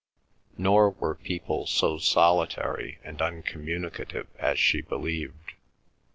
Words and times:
Nor 0.57 0.89
were 0.89 1.13
people 1.13 1.67
so 1.67 1.99
solitary 1.99 2.97
and 3.03 3.21
uncommunicative 3.21 4.25
as 4.39 4.57
she 4.57 4.81
believed. 4.81 5.51